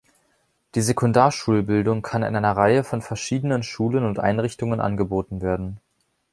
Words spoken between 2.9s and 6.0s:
verschiedenen Schulen und Einrichtungen angeboten werden.